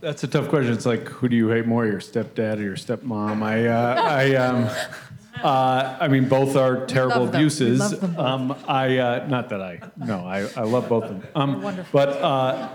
[0.00, 0.72] That's a tough question.
[0.72, 3.42] It's like, who do you hate more, your stepdad or your stepmom?
[3.42, 4.68] I, uh, I, um,
[5.42, 7.40] uh, I mean, both are terrible love them.
[7.40, 7.80] Abuses.
[7.80, 8.18] love them.
[8.18, 11.22] Um, I, uh, not that I, no, I, I love both of them.
[11.34, 12.68] Um, but uh,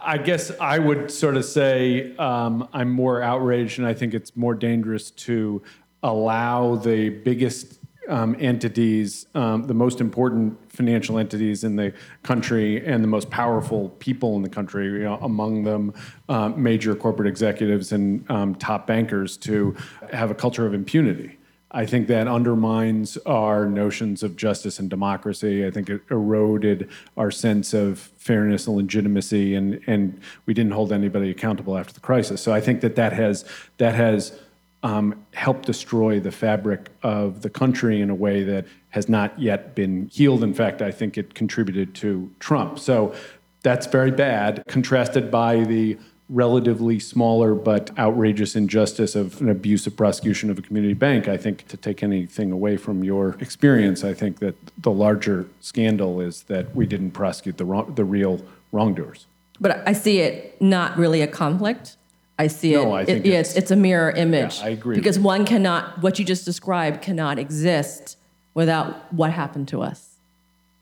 [0.00, 4.36] I guess I would sort of say um, I'm more outraged, and I think it's
[4.36, 5.62] more dangerous to
[6.02, 7.73] allow the biggest
[8.08, 13.90] um, entities, um, the most important financial entities in the country, and the most powerful
[13.98, 15.92] people in the country, you know, among them
[16.28, 19.76] um, major corporate executives and um, top bankers, to
[20.12, 21.38] have a culture of impunity.
[21.70, 25.66] I think that undermines our notions of justice and democracy.
[25.66, 30.92] I think it eroded our sense of fairness and legitimacy, and, and we didn't hold
[30.92, 32.40] anybody accountable after the crisis.
[32.40, 33.44] So I think that that has
[33.78, 34.38] that has
[34.84, 39.74] um, helped destroy the fabric of the country in a way that has not yet
[39.74, 40.44] been healed.
[40.44, 42.78] In fact, I think it contributed to Trump.
[42.78, 43.14] So
[43.62, 45.96] that's very bad, contrasted by the
[46.28, 51.28] relatively smaller but outrageous injustice of an abusive prosecution of a community bank.
[51.28, 56.20] I think to take anything away from your experience, I think that the larger scandal
[56.20, 59.26] is that we didn't prosecute the, wrong, the real wrongdoers.
[59.60, 61.96] But I see it not really a conflict.
[62.38, 62.82] I see it.
[62.82, 64.60] No, I it- think yeah, it's- it's, a mirror image.
[64.60, 64.96] I agree.
[64.96, 68.16] Because one cannot, what you just described cannot exist
[68.54, 70.10] without what happened to us.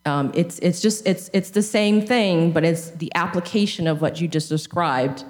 [0.04, 4.20] Um, it's it's just it's it's the same thing, but it's the application of what
[4.20, 5.24] you just described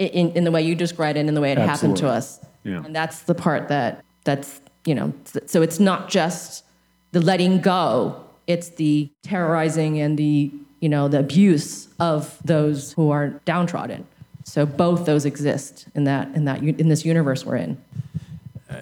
[0.00, 2.40] in, in the way you described it and in the way it happened to us.
[2.64, 2.82] Yeah.
[2.84, 5.12] And that's the part that that's you know
[5.46, 6.64] so it's not just
[7.12, 13.10] the letting go; it's the terrorizing and the you know the abuse of those who
[13.10, 14.06] are downtrodden.
[14.44, 17.82] So both those exist in that in that in this universe we're in.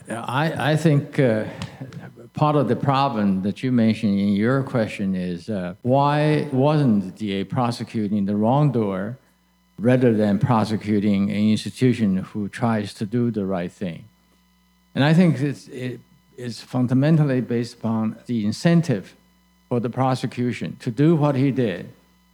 [0.09, 1.45] I, I think uh,
[2.35, 7.11] part of the problem that you mentioned in your question is uh, why wasn't the
[7.11, 9.19] DA prosecuting the wrongdoer
[9.79, 14.05] rather than prosecuting an institution who tries to do the right thing?
[14.95, 16.01] And I think it's, it
[16.37, 19.15] is fundamentally based upon the incentive
[19.69, 21.91] for the prosecution to do what he did.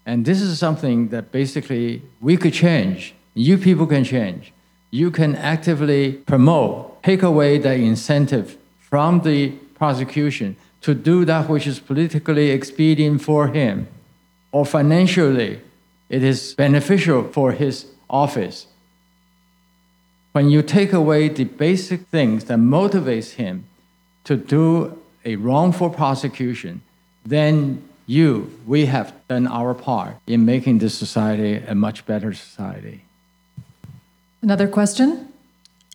[0.07, 3.16] And this is something that basically we could change.
[3.37, 4.53] You people can change.
[4.91, 11.67] You can actively promote, take away the incentive from the prosecution to do that which
[11.67, 13.87] is politically expedient for him
[14.53, 15.61] or financially
[16.09, 18.67] it is beneficial for his office
[20.37, 23.65] when you take away the basic things that motivates him
[24.25, 26.83] to do a wrongful prosecution,
[27.25, 33.06] then you, we have done our part in making this society a much better society.
[34.43, 35.29] Another question?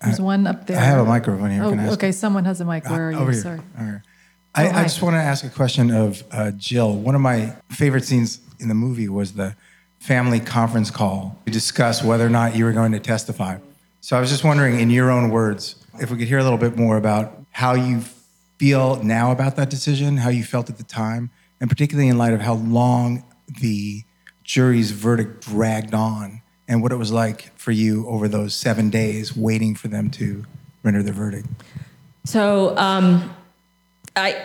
[0.04, 0.78] There's one up there.
[0.78, 1.64] I have a microphone here.
[1.64, 2.12] Oh, Can I ask okay.
[2.12, 2.90] Someone has a mic.
[2.90, 3.18] Where are Uh, you?
[3.20, 3.42] over here.
[3.42, 3.62] Sorry.
[3.80, 4.04] Over.
[4.56, 4.72] I, Oh.
[4.72, 6.94] I just want to ask a question of uh, Jill.
[6.98, 9.56] One of my favorite scenes in the movie was the
[10.00, 13.58] family conference call to discuss whether or not you were going to testify.
[14.02, 16.58] So I was just wondering, in your own words, if we could hear a little
[16.58, 18.02] bit more about how you
[18.58, 22.34] feel now about that decision, how you felt at the time, and particularly in light
[22.34, 23.24] of how long
[23.62, 24.04] the
[24.44, 29.36] jury's verdict dragged on and what it was like for you over those seven days
[29.36, 30.46] waiting for them to
[30.84, 31.46] render their verdict.
[32.24, 33.36] So um,
[34.16, 34.42] I,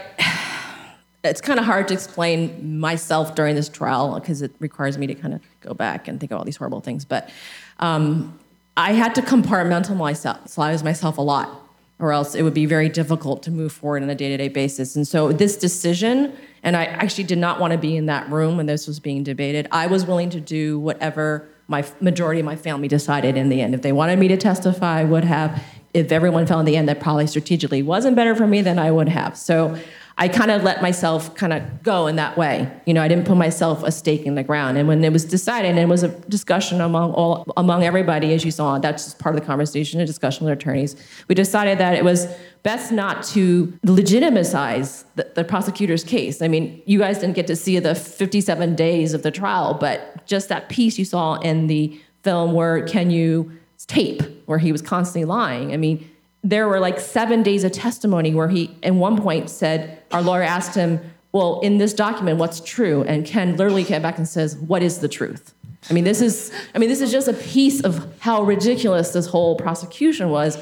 [1.22, 5.14] it's kind of hard to explain myself during this trial because it requires me to
[5.14, 7.04] kind of go back and think of all these horrible things.
[7.04, 7.30] But
[7.78, 8.36] um,
[8.76, 11.62] I had to compartmentalize myself, a lot,
[12.00, 14.96] or else it would be very difficult to move forward on a day-to-day basis.
[14.96, 18.56] And so this decision, and I actually did not want to be in that room
[18.56, 19.68] when this was being debated.
[19.70, 23.74] I was willing to do whatever my majority of my family decided in the end.
[23.74, 25.62] If they wanted me to testify, I would have.
[25.94, 28.90] If everyone fell in the end that probably strategically wasn't better for me, then I
[28.90, 29.36] would have.
[29.36, 29.78] So
[30.18, 32.70] I kind of let myself kind of go in that way.
[32.86, 34.78] You know, I didn't put myself a stake in the ground.
[34.78, 38.42] And when it was decided, and it was a discussion among all among everybody, as
[38.42, 40.96] you saw, that's just part of the conversation, a discussion with attorneys.
[41.28, 42.26] We decided that it was
[42.62, 46.40] best not to legitimize the, the prosecutor's case.
[46.40, 50.26] I mean, you guys didn't get to see the 57 days of the trial, but
[50.26, 53.52] just that piece you saw in the film where can you
[53.86, 55.72] tape where he was constantly lying.
[55.72, 56.08] I mean,
[56.48, 60.42] there were like seven days of testimony where he, at one point, said, our lawyer
[60.42, 61.00] asked him,
[61.32, 63.02] Well, in this document, what's true?
[63.02, 65.52] And Ken literally came back and says, What is the truth?
[65.90, 69.26] I mean, this is, I mean, this is just a piece of how ridiculous this
[69.26, 70.58] whole prosecution was.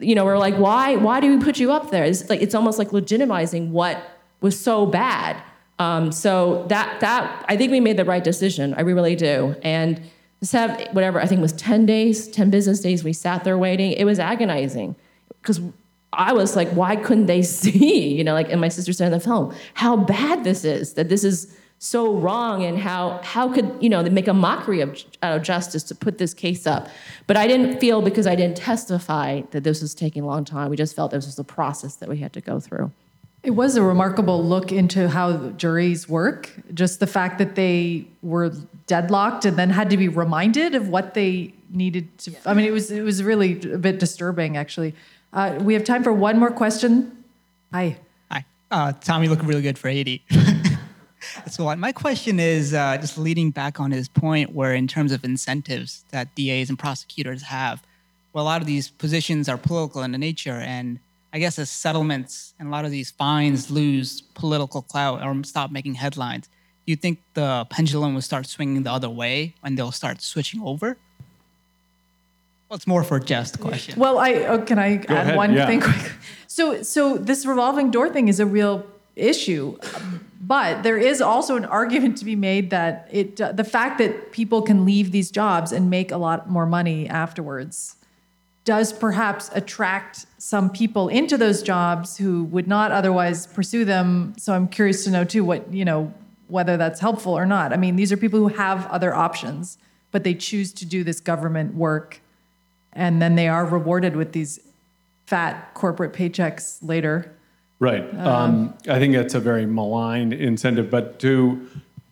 [0.00, 2.04] You know, we're like, why, why do we put you up there?
[2.04, 4.00] It's like, it's almost like legitimizing what
[4.40, 5.42] was so bad.
[5.80, 8.74] Um, so that that I think we made the right decision.
[8.74, 9.56] I really do.
[9.62, 10.00] And
[10.52, 13.02] have whatever I think it was ten days, ten business days.
[13.02, 13.92] We sat there waiting.
[13.92, 14.94] It was agonizing
[15.42, 15.60] because
[16.12, 18.08] I was like, why couldn't they see?
[18.08, 20.94] You know, like, and my sister said in the film, how bad this is.
[20.94, 24.82] That this is so wrong, and how how could you know they make a mockery
[24.82, 26.88] of, of justice to put this case up?
[27.26, 30.70] But I didn't feel because I didn't testify that this was taking a long time.
[30.70, 32.92] We just felt this was a process that we had to go through.
[33.42, 36.52] It was a remarkable look into how juries work.
[36.74, 38.52] Just the fact that they were
[38.86, 42.34] deadlocked and then had to be reminded of what they needed to.
[42.44, 44.94] I mean, it was it was really a bit disturbing, actually.
[45.32, 47.24] Uh, we have time for one more question.
[47.72, 47.98] Hi.
[48.30, 48.44] Hi.
[48.70, 50.24] Uh, Tom, you look really good for 80.
[51.36, 51.78] That's a lot.
[51.78, 56.04] my question is uh, just leading back on his point, where in terms of incentives
[56.10, 57.82] that DAs and prosecutors have,
[58.32, 60.98] well, a lot of these positions are political in nature, and
[61.32, 65.70] I guess as settlements and a lot of these fines lose political clout or stop
[65.70, 66.48] making headlines,
[66.86, 70.60] do you think the pendulum will start swinging the other way and they'll start switching
[70.62, 70.96] over?
[72.70, 73.98] Well, it's more for just question.
[73.98, 75.66] Well, I oh, can I Go add ahead, one yeah.
[75.66, 76.12] thing quick?
[76.46, 79.76] So, so this revolving door thing is a real issue,
[80.40, 84.62] but there is also an argument to be made that it the fact that people
[84.62, 87.96] can leave these jobs and make a lot more money afterwards
[88.64, 94.32] does perhaps attract some people into those jobs who would not otherwise pursue them.
[94.38, 96.14] So I'm curious to know too what, you know,
[96.46, 97.72] whether that's helpful or not.
[97.72, 99.76] I mean, these are people who have other options,
[100.12, 102.20] but they choose to do this government work
[102.92, 104.60] and then they are rewarded with these
[105.26, 107.32] fat corporate paychecks later.
[107.78, 108.02] Right.
[108.18, 110.90] Um, I think that's a very malign incentive.
[110.90, 111.66] But to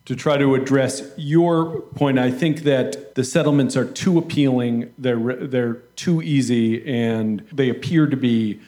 [0.05, 4.91] to try to address your point, I think that the settlements are too appealing.
[4.97, 8.59] They're they're too easy, and they appear to be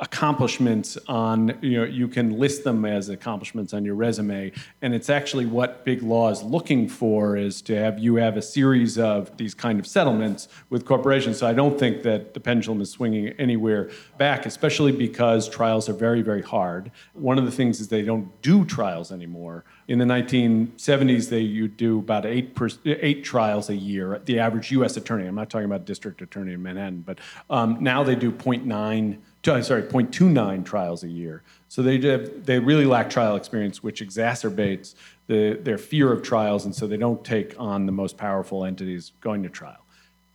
[0.00, 4.50] accomplishments on you know you can list them as accomplishments on your resume.
[4.82, 8.42] And it's actually what big law is looking for is to have you have a
[8.42, 11.38] series of these kind of settlements with corporations.
[11.38, 15.92] So i don't think that the pendulum is swinging anywhere back especially because trials are
[15.94, 16.90] very very hard.
[17.12, 19.64] One of the things is they don't do trials anymore.
[19.86, 24.20] In the 1970s they you do about eight per, eight trials a year.
[24.24, 27.18] The average us attorney i'm not talking about district attorney in manhattan but
[27.50, 28.64] um, now they do 0.9
[29.12, 31.42] to- sorry, 0.29 trials a year.
[31.68, 34.94] So they have, they really lack trial experience, which exacerbates
[35.28, 39.12] the, their fear of trials, and so they don't take on the most powerful entities
[39.20, 39.84] going to trial.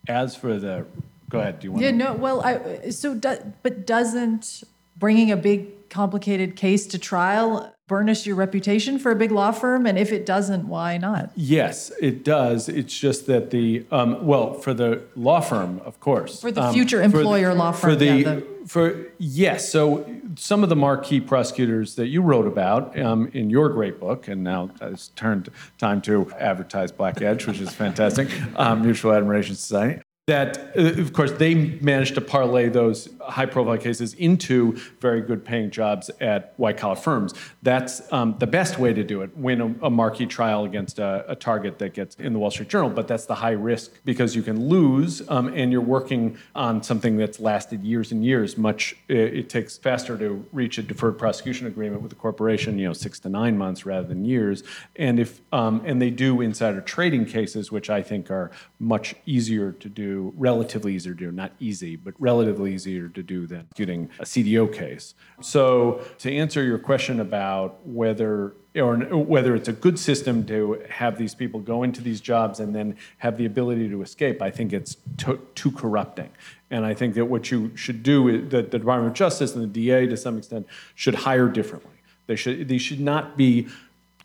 [0.08, 0.86] As for the,
[1.28, 1.60] go ahead.
[1.60, 1.80] Do you want?
[1.82, 1.96] To Yeah, to?
[1.96, 4.64] no, well, I, so, do, but doesn't
[4.96, 9.86] bringing a big complicated case to trial burnish your reputation for a big law firm?
[9.86, 11.30] And if it doesn't, why not?
[11.36, 12.68] Yes, it does.
[12.68, 16.74] It's just that the um, well, for the law firm, of course, For the Um,
[16.74, 20.04] future for the- employer law For firm, the yeah, the- for yes, so
[20.36, 24.42] some of the marquee prosecutors that you wrote about um, in your great book, and
[24.42, 30.00] now it's turned time to advertise Black Edge, which is fantastic, um, Mutual Admiration Society.
[30.26, 35.44] That, uh, of course, they managed to parlay those high profile cases into very good
[35.44, 37.34] paying jobs at white collar firms.
[37.62, 41.24] That's um, the best way to do it win a, a marquee trial against a,
[41.28, 42.90] a target that gets in the Wall Street Journal.
[42.90, 47.16] But that's the high risk because you can lose um, and you're working on something
[47.16, 48.56] that's lasted years and years.
[48.56, 52.86] Much it, it takes faster to reach a deferred prosecution agreement with a corporation, you
[52.86, 54.62] know, six to nine months rather than years.
[54.96, 59.72] And if um, and they do insider trading cases, which I think are much easier
[59.72, 64.08] to do, relatively easier to do, not easy, but relatively easier to do than getting
[64.20, 65.14] a CDO case.
[65.40, 71.16] So to answer your question about whether or whether it's a good system to have
[71.16, 74.72] these people go into these jobs and then have the ability to escape, I think
[74.72, 76.30] it's to, too corrupting.
[76.70, 79.62] And I think that what you should do, is, that the Department of Justice and
[79.62, 81.92] the DA to some extent should hire differently.
[82.26, 83.68] They should, they should not be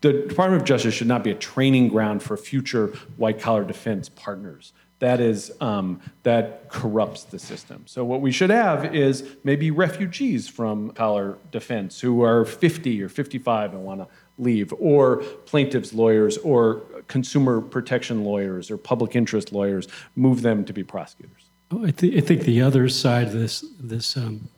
[0.02, 4.08] the Department of Justice should not be a training ground for future white collar defense
[4.08, 4.72] partners.
[5.02, 7.82] That is um, that corrupts the system.
[7.86, 13.08] So what we should have is maybe refugees from collar defense who are 50 or
[13.08, 14.06] 55 and want to
[14.38, 19.88] leave, or plaintiffs' lawyers, or consumer protection lawyers, or public interest lawyers.
[20.14, 21.46] Move them to be prosecutors.
[21.72, 24.48] Oh, I, th- I think the other side of this this um,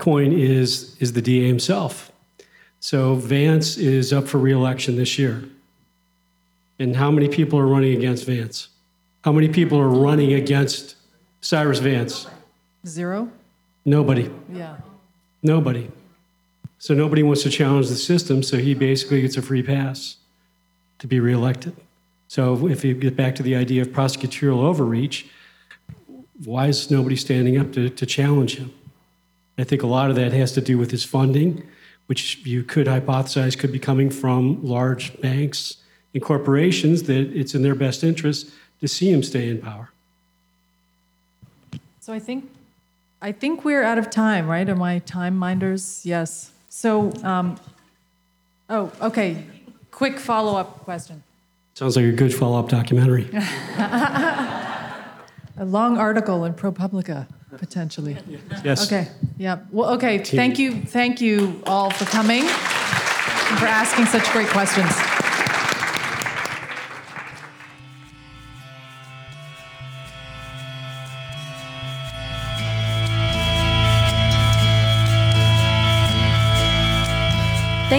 [0.00, 2.10] coin is is the DA himself.
[2.80, 5.44] So Vance is up for reelection this year.
[6.80, 8.70] And how many people are running against Vance?
[9.28, 10.96] How many people are running against
[11.42, 12.26] Cyrus Vance?
[12.86, 13.30] Zero?
[13.84, 14.30] Nobody.
[14.50, 14.78] Yeah.
[15.42, 15.90] Nobody.
[16.78, 20.16] So nobody wants to challenge the system, so he basically gets a free pass
[21.00, 21.76] to be reelected.
[22.28, 25.26] So if you get back to the idea of prosecutorial overreach,
[26.42, 28.72] why is nobody standing up to, to challenge him?
[29.58, 31.68] I think a lot of that has to do with his funding,
[32.06, 35.76] which you could hypothesize could be coming from large banks
[36.14, 38.50] and corporations that it's in their best interest
[38.80, 39.90] to see him stay in power.
[42.00, 42.50] So I think,
[43.20, 44.68] I think we're out of time, right?
[44.68, 46.06] Am I time minders?
[46.06, 46.52] Yes.
[46.68, 47.58] So, um,
[48.70, 49.44] oh, okay.
[49.90, 51.22] Quick follow-up question.
[51.74, 53.28] Sounds like a good follow-up documentary.
[55.60, 57.26] A long article in ProPublica,
[57.56, 58.16] potentially.
[58.62, 58.86] Yes.
[58.86, 59.08] Okay,
[59.38, 59.58] yeah.
[59.72, 64.92] Well, okay, thank you, thank you all for coming and for asking such great questions.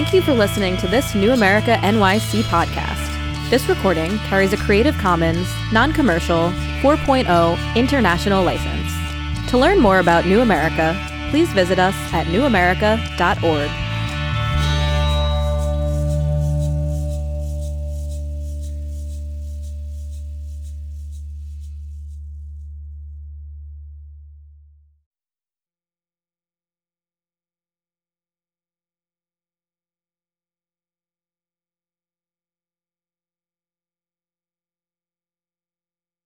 [0.00, 3.50] Thank you for listening to this New America NYC podcast.
[3.50, 8.90] This recording carries a Creative Commons, non commercial, 4.0 international license.
[9.50, 10.96] To learn more about New America,
[11.28, 13.79] please visit us at newamerica.org.